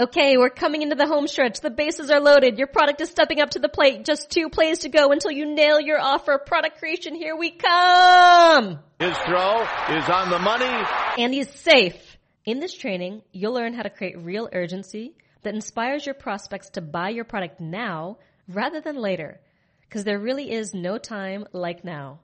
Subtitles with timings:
[0.00, 1.60] Okay, we're coming into the home stretch.
[1.60, 2.56] The bases are loaded.
[2.56, 4.04] Your product is stepping up to the plate.
[4.04, 6.38] Just two plays to go until you nail your offer.
[6.38, 8.78] Product creation, here we come!
[9.00, 10.86] His throw is on the money.
[11.18, 12.16] And he's safe.
[12.44, 16.80] In this training, you'll learn how to create real urgency that inspires your prospects to
[16.80, 19.40] buy your product now rather than later.
[19.80, 22.20] Because there really is no time like now.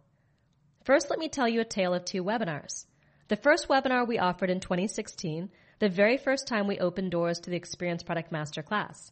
[0.85, 2.85] First, let me tell you a tale of two webinars.
[3.27, 5.51] The first webinar we offered in 2016
[5.85, 9.11] the very first time we opened doors to the Experience Product Masterclass.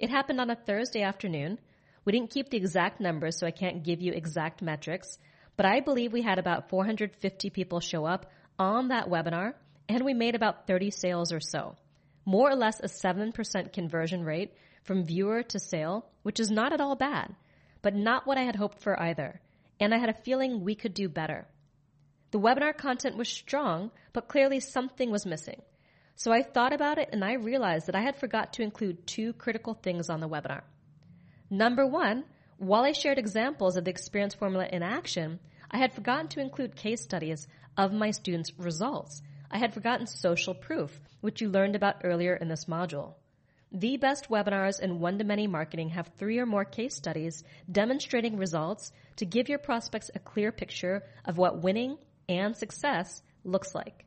[0.00, 1.60] It happened on a Thursday afternoon.
[2.04, 5.16] We didn't keep the exact numbers, so I can't give you exact metrics,
[5.56, 9.54] but I believe we had about 450 people show up on that webinar,
[9.88, 11.76] and we made about 30 sales or so.
[12.24, 16.80] More or less a 7% conversion rate from viewer to sale, which is not at
[16.80, 17.36] all bad,
[17.80, 19.40] but not what I had hoped for either.
[19.78, 21.46] And I had a feeling we could do better.
[22.32, 25.62] The webinar content was strong, but clearly something was missing.
[26.18, 29.34] So I thought about it and I realized that I had forgot to include two
[29.34, 30.62] critical things on the webinar.
[31.48, 32.24] Number one,
[32.56, 35.38] while I shared examples of the experience formula in action,
[35.70, 39.22] I had forgotten to include case studies of my students' results.
[39.48, 43.14] I had forgotten social proof, which you learned about earlier in this module.
[43.70, 49.24] The best webinars in one-to-many marketing have three or more case studies demonstrating results to
[49.24, 51.96] give your prospects a clear picture of what winning
[52.28, 54.04] and success looks like.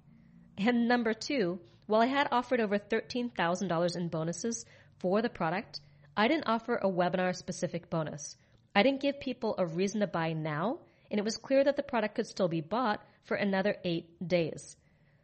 [0.57, 4.65] And number two, while I had offered over $13,000 in bonuses
[4.99, 5.81] for the product,
[6.15, 8.37] I didn't offer a webinar specific bonus.
[8.73, 11.83] I didn't give people a reason to buy now, and it was clear that the
[11.83, 14.77] product could still be bought for another eight days.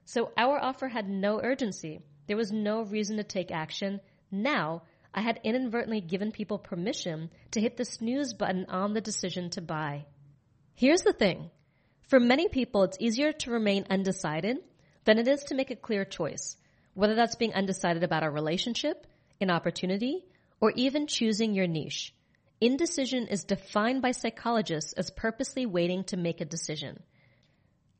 [0.03, 2.01] So our offer had no urgency.
[2.27, 4.01] There was no reason to take action.
[4.29, 9.51] Now, I had inadvertently given people permission to hit the snooze button on the decision
[9.51, 10.05] to buy.
[10.75, 11.49] Here's the thing.
[12.09, 14.57] For many people, it's easier to remain undecided
[15.07, 16.57] than it is to make a clear choice,
[16.93, 19.07] whether that's being undecided about a relationship,
[19.39, 20.25] an opportunity,
[20.59, 22.13] or even choosing your niche.
[22.59, 27.01] Indecision is defined by psychologists as purposely waiting to make a decision.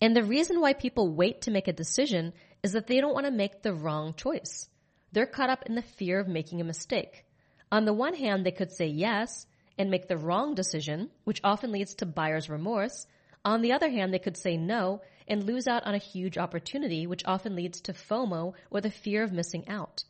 [0.02, 3.26] And the reason why people wait to make a decision is that they don't want
[3.26, 4.68] to make the wrong choice.
[5.14, 7.24] They're caught up in the fear of making a mistake.
[7.72, 9.48] On the one hand, they could say yes
[9.78, 13.08] and make the wrong decision, which often leads to buyer's remorse.
[13.46, 17.08] On the other hand, they could say no and lose out on a huge opportunity,
[17.08, 20.04] which often leads to FOMO or the fear of missing out.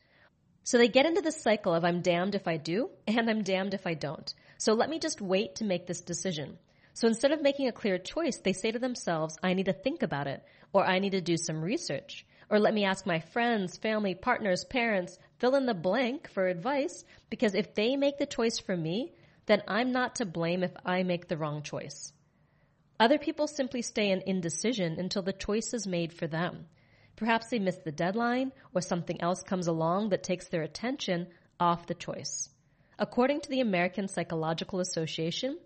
[0.64, 3.74] So they get into this cycle of I'm damned if I do and I'm damned
[3.74, 4.34] if I don't.
[4.58, 6.58] So let me just wait to make this decision.
[6.94, 10.02] So instead of making a clear choice, they say to themselves, I need to think
[10.02, 13.78] about it, or I need to do some research, or let me ask my friends,
[13.78, 18.58] family, partners, parents, fill in the blank for advice, because if they make the choice
[18.58, 19.14] for me,
[19.46, 22.12] then I'm not to blame if I make the wrong choice.
[23.00, 26.66] Other people simply stay in indecision until the choice is made for them.
[27.16, 31.28] Perhaps they miss the deadline or something else comes along that takes their attention
[31.60, 32.50] off the choice.
[33.00, 35.60] According to the American Psychological Association,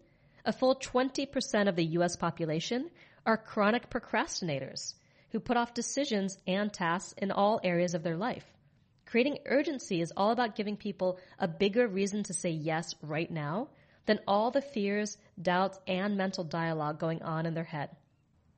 [0.44, 2.90] a full 20% of the US population
[3.26, 4.96] are chronic procrastinators
[5.30, 8.46] who put off decisions and tasks in all areas of their life.
[9.06, 13.70] Creating urgency is all about giving people a bigger reason to say yes right now
[14.06, 17.90] than all the fears, doubts, and mental dialogue going on in their head.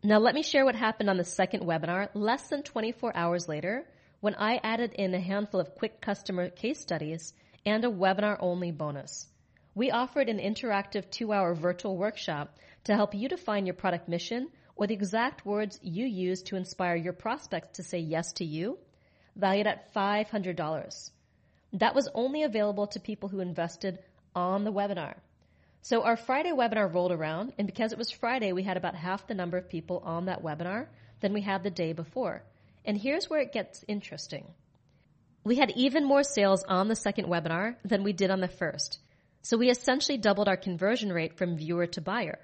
[0.04, 3.88] Now let me share what happened on the second webinar less than 24 hours later
[4.20, 7.34] when I added in a handful of quick customer case studies
[7.66, 9.28] and a webinar only bonus.
[9.76, 14.50] We offered an interactive two hour virtual workshop to help you define your product mission
[14.76, 18.78] or the exact words you use to inspire your prospects to say yes to you,
[19.36, 21.12] valued at $500.
[21.74, 24.00] That was only available to people who invested
[24.36, 25.16] on the webinar.
[25.86, 29.28] So our Friday webinar rolled around, and because it was Friday, we had about half
[29.28, 30.88] the number of people on that webinar
[31.20, 32.42] than we had the day before.
[32.86, 34.46] And here's where it gets interesting.
[35.44, 39.00] We had even more sales on the second webinar than we did on the first.
[39.42, 42.40] So we essentially doubled our conversion rate from viewer to buyer.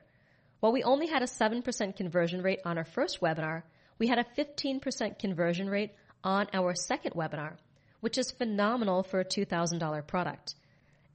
[0.59, 3.63] While we only had a 7% conversion rate on our first webinar,
[3.97, 5.91] we had a 15% conversion rate
[6.25, 7.53] on our second webinar,
[8.01, 10.55] which is phenomenal for a $2,000 product.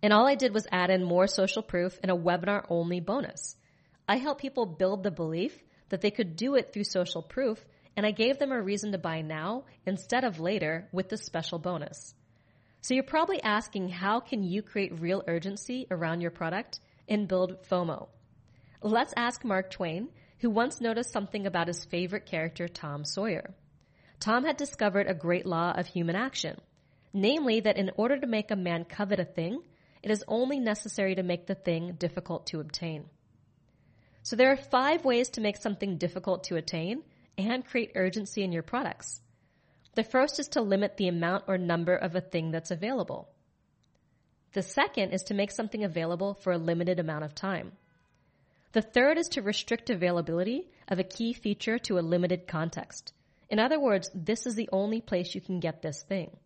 [0.05, 3.57] And all I did was add in more social proof and a webinar only bonus.
[4.07, 5.59] I helped people build the belief
[5.89, 7.65] that they could do it through social proof,
[7.97, 11.59] and I gave them a reason to buy now instead of later with the special
[11.59, 12.15] bonus.
[12.83, 17.63] So you're probably asking how can you create real urgency around your product and build
[17.71, 18.09] FOMO?
[18.83, 20.11] Let's ask Mark Twain,
[20.41, 23.55] who once noticed something about his favorite character, Tom Sawyer.
[24.21, 26.61] Tom had discovered a great law of human action,
[27.15, 29.63] namely that in order to make a man covet a thing,
[30.05, 33.07] it is only necessary to make the thing difficult to obtain.
[34.23, 37.03] So there are five ways to make something difficult to attain
[37.39, 39.23] and create urgency in your products.
[39.95, 43.31] The first is to limit the amount or number of a thing that's available.
[44.53, 47.73] The second is to make something available for a limited amount of time.
[48.73, 53.15] The third is to restrict availability of a key feature to a limited context.
[53.49, 56.37] In other words, this is the only place you can get this thing.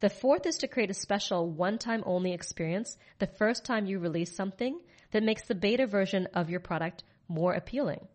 [0.00, 4.36] The fourth is to create a special one-time only experience the first time you release
[4.36, 4.78] something
[5.12, 8.06] that makes the beta version of your product more appealing.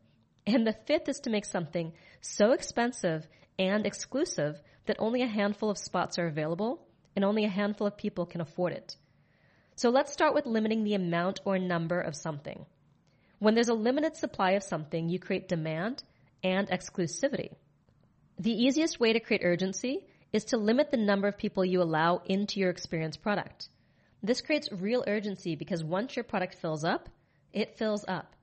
[0.46, 5.70] And the fifth is to make something so expensive and exclusive that only a handful
[5.70, 6.86] of spots are available
[7.16, 8.96] and only a handful of people can afford it.
[9.76, 12.66] So let's start with limiting the amount or number of something.
[13.40, 16.04] When there's a limited supply of something, you create demand
[16.44, 17.54] and exclusivity.
[18.38, 22.22] The easiest way to create urgency is to limit the number of people you allow
[22.26, 23.70] into your experience product.
[24.24, 27.10] This creates real urgency because once your product fills up,
[27.54, 28.36] it fills up.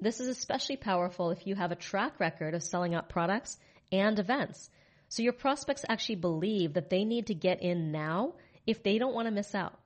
[0.00, 3.58] This is especially powerful if you have a track record of selling out products
[3.92, 4.70] and events.
[5.08, 8.34] So your prospects actually believe that they need to get in now
[8.66, 9.78] if they don't want to miss out.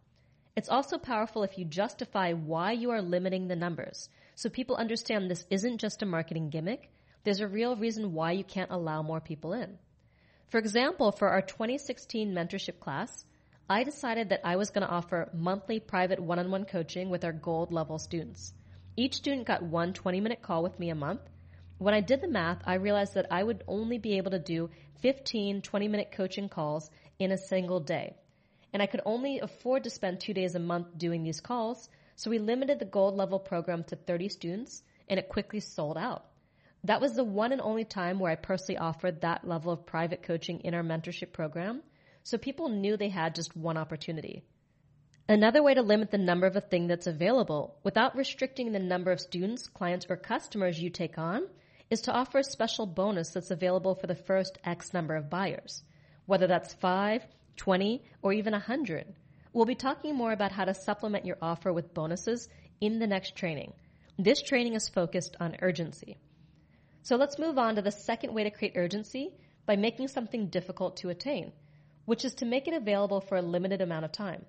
[0.56, 4.08] It's also powerful if you justify why you are limiting the numbers.
[4.34, 6.90] So people understand this isn't just a marketing gimmick.
[7.24, 9.78] There's a real reason why you can't allow more people in.
[10.48, 13.26] For example, for our 2016 mentorship class,
[13.68, 17.70] I decided that I was going to offer monthly private one-on-one coaching with our gold
[17.70, 18.54] level students.
[18.96, 21.20] Each student got one 20 minute call with me a month.
[21.76, 24.70] When I did the math, I realized that I would only be able to do
[25.02, 28.16] 15 20 minute coaching calls in a single day.
[28.72, 32.30] And I could only afford to spend two days a month doing these calls, so
[32.30, 36.24] we limited the gold level program to 30 students and it quickly sold out.
[36.84, 40.22] That was the one and only time where I personally offered that level of private
[40.22, 41.82] coaching in our mentorship program.
[42.22, 44.44] So people knew they had just one opportunity.
[45.28, 49.10] Another way to limit the number of a thing that's available without restricting the number
[49.12, 51.46] of students, clients, or customers you take on
[51.90, 55.82] is to offer a special bonus that's available for the first X number of buyers.
[56.26, 57.26] Whether that's 5,
[57.56, 59.14] 20, or even 100.
[59.52, 62.48] We'll be talking more about how to supplement your offer with bonuses
[62.80, 63.72] in the next training.
[64.18, 66.16] This training is focused on urgency.
[67.02, 69.32] So let's move on to the second way to create urgency
[69.66, 71.52] by making something difficult to attain,
[72.04, 74.44] which is to make it available for a limited amount of time.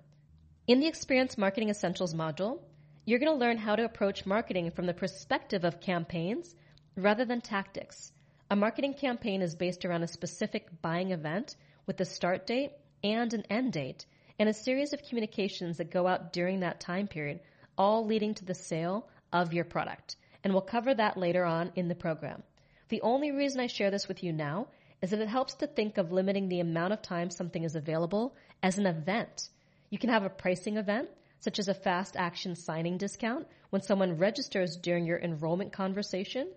[0.66, 2.60] In the Experience Marketing Essentials module,
[3.04, 6.54] you're going to learn how to approach marketing from the perspective of campaigns
[6.96, 8.12] rather than tactics.
[8.50, 11.56] A marketing campaign is based around a specific buying event
[11.86, 14.06] with a start date and an end date
[14.38, 17.40] and a series of communications that go out during that time period,
[17.76, 20.16] all leading to the sale of your product.
[20.42, 22.42] And we'll cover that later on in the program.
[22.88, 24.68] The only reason I share this with you now
[25.02, 28.34] is that it helps to think of limiting the amount of time something is available
[28.62, 29.48] as an event.
[29.90, 31.08] You can have a pricing event,
[31.40, 36.48] such as a fast action signing discount when someone registers during your enrollment conversation,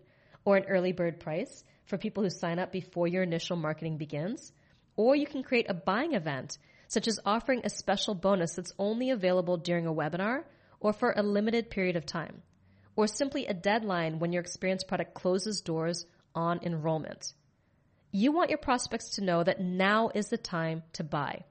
[0.46, 4.52] or an early bird price for people who sign up before your initial marketing begins.
[4.96, 6.58] Or you can create a buying event,
[6.88, 10.44] such as offering a special bonus that's only available during a webinar
[10.80, 12.42] or for a limited period of time.
[12.96, 16.06] Or simply a deadline when your experience product closes doors
[16.36, 17.34] on enrollment.
[18.12, 21.46] You want your prospects to know that now is the time to buy.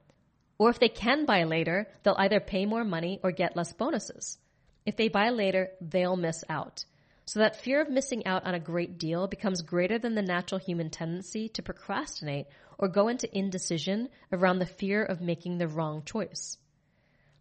[0.57, 4.37] Or if they can buy later, they'll either pay more money or get less bonuses.
[4.85, 6.85] If they buy later, they'll miss out.
[7.25, 10.59] So that fear of missing out on a great deal becomes greater than the natural
[10.59, 12.47] human tendency to procrastinate
[12.77, 16.57] or go into indecision around the fear of making the wrong choice.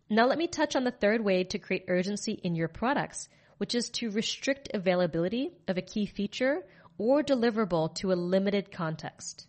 [0.09, 3.29] Now let me touch on the third way to create urgency in your products,
[3.63, 6.65] which is to restrict availability of a key feature
[6.99, 9.47] or deliverable to a limited context.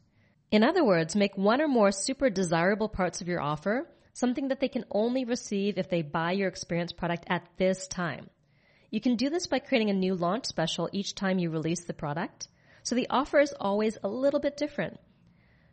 [0.51, 4.60] In other words, make one or more super desirable parts of your offer something that
[4.60, 8.29] they can only receive if they buy your experience product at this time.
[8.91, 11.96] You can do this by creating a new launch special each time you release the
[11.96, 12.50] product,
[12.84, 15.00] so the offer is always a little bit different.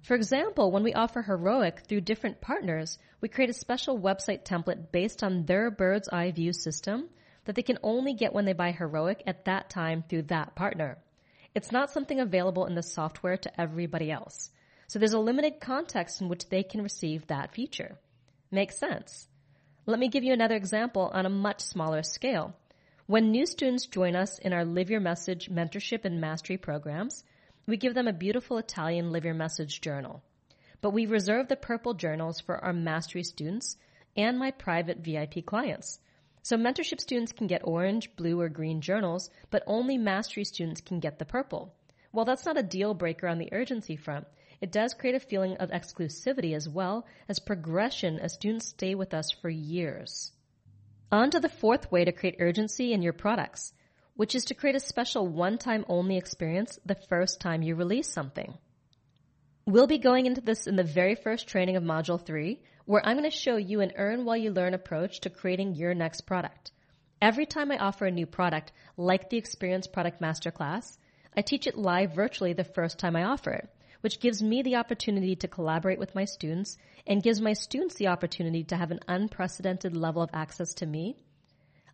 [0.00, 4.92] For example, when we offer Heroic through different partners, we create a special website template
[4.92, 7.10] based on their bird's eye view system
[7.50, 10.96] that they can only get when they buy Heroic at that time through that partner.
[11.52, 14.50] It's not something available in the software to everybody else.
[14.86, 17.98] So there's a limited context in which they can receive that feature.
[18.52, 19.26] Makes sense.
[19.84, 22.54] Let me give you another example on a much smaller scale.
[23.06, 27.24] When new students join us in our Live Your Message mentorship and mastery programs,
[27.66, 30.22] we give them a beautiful Italian Live Your Message journal.
[30.80, 33.76] But we reserve the purple journals for our mastery students
[34.16, 35.98] and my private VIP clients.
[36.42, 40.98] So mentorship students can get orange, blue, or green journals, but only mastery students can
[40.98, 41.74] get the purple.
[42.12, 44.26] While that's not a deal breaker on the urgency front,
[44.60, 49.14] it does create a feeling of exclusivity as well as progression as students stay with
[49.14, 50.32] us for years.
[51.12, 53.72] On to the fourth way to create urgency in your products,
[54.14, 58.54] which is to create a special one-time only experience the first time you release something.
[59.70, 63.16] We'll be going into this in the very first training of Module 3, where I'm
[63.16, 66.72] going to show you an earn while you learn approach to creating your next product.
[67.22, 70.98] Every time I offer a new product, like the Experience Product Masterclass,
[71.36, 73.68] I teach it live virtually the first time I offer it,
[74.00, 78.08] which gives me the opportunity to collaborate with my students and gives my students the
[78.08, 81.14] opportunity to have an unprecedented level of access to me.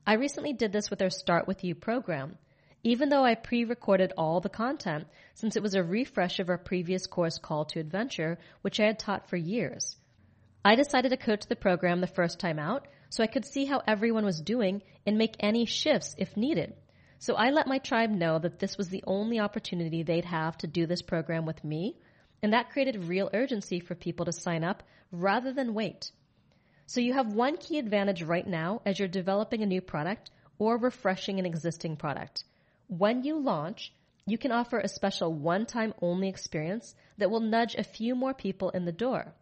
[0.06, 2.38] I recently did this with our Start With You program.
[2.86, 7.08] Even though I pre-recorded all the content, since it was a refresh of our previous
[7.08, 9.96] course Call to Adventure, which I had taught for years.
[10.64, 13.82] I decided to coach the program the first time out so I could see how
[13.88, 16.74] everyone was doing and make any shifts if needed.
[17.18, 20.68] So I let my tribe know that this was the only opportunity they'd have to
[20.68, 21.96] do this program with me,
[22.40, 26.12] and that created real urgency for people to sign up rather than wait.
[26.86, 30.78] So you have one key advantage right now as you're developing a new product or
[30.78, 32.44] refreshing an existing product.
[32.88, 33.92] When you launch,
[34.26, 38.70] you can offer a special one-time only experience that will nudge a few more people
[38.70, 39.34] in the door.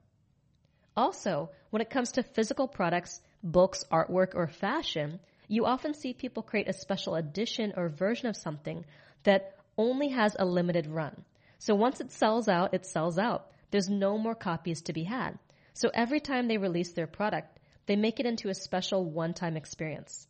[0.96, 6.42] Also, when it comes to physical products, books, artwork, or fashion, you often see people
[6.42, 8.84] create a special edition or version of something
[9.24, 11.24] that only has a limited run.
[11.58, 13.50] So once it sells out, it sells out.
[13.70, 15.38] There's no more copies to be had.
[15.72, 20.26] So every time they release their product, they make it into a special one-time experience.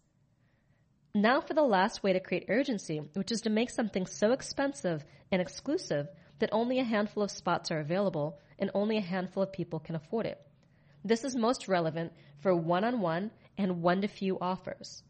[1.16, 5.04] Now for the last way to create urgency, which is to make something so expensive
[5.30, 6.09] and exclusive
[6.40, 9.94] that only a handful of spots are available and only a handful of people can
[9.94, 10.44] afford it.
[11.04, 15.04] This is most relevant for one-on-one and one-to-few offers.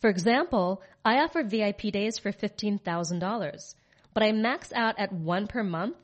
[0.00, 3.74] For example, I offer VIP days for $15,000,
[4.14, 5.96] but I max out at one per month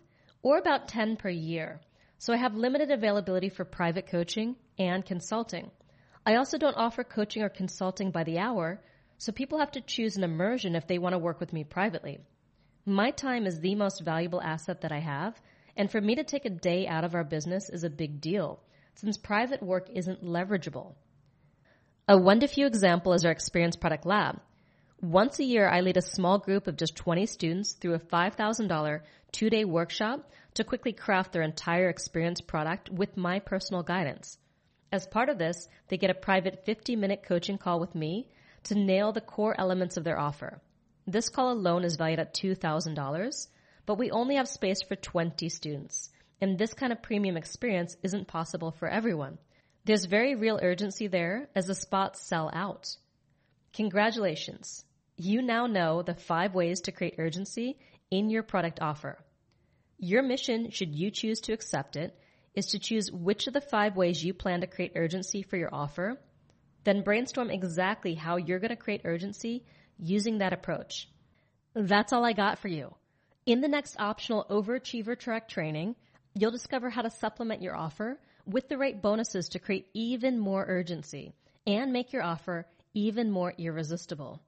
[0.42, 1.80] or about 10 per year.
[2.18, 5.70] So I have limited availability for private coaching and consulting.
[6.26, 8.80] I also don't offer coaching or consulting by the hour,
[9.18, 12.18] so people have to choose an immersion if they want to work with me privately.
[12.84, 15.40] My time is the most valuable asset that I have,
[15.76, 18.60] and for me to take a day out of our business is a big deal
[18.94, 20.94] since private work isn't leverageable.
[22.08, 24.40] A one to few example is our Experience Product Lab.
[25.02, 29.00] Once a year, I lead a small group of just 20 students through a $5,000
[29.32, 34.38] two day workshop to quickly craft their entire experience product with my personal guidance.
[34.90, 38.28] As part of this, they get a private 50 minute coaching call with me
[38.66, 40.60] to nail the core elements of their offer.
[41.06, 43.46] This call alone is valued at $2,000,
[43.86, 46.10] but we only have space for 20 students.
[46.40, 49.38] And this kind of premium experience isn't possible for everyone.
[49.84, 52.96] There's very real urgency there as the spots sell out.
[53.72, 54.84] Congratulations.
[55.16, 57.78] You now know the five ways to create urgency
[58.10, 59.18] in your product offer.
[59.98, 62.18] Your mission, should you choose to accept it,
[62.54, 65.72] is to choose which of the five ways you plan to create urgency for your
[65.72, 66.18] offer,
[66.86, 69.62] then brainstorm exactly how you're going to create urgency
[69.98, 71.10] using that approach.
[71.74, 72.94] That's all I got for you.
[73.44, 75.94] In the next optional Overachiever Track training,
[76.38, 80.66] You'll discover how to supplement your offer with the right bonuses to create even more
[80.68, 81.32] urgency
[81.66, 84.42] and make your offer even more irresistible.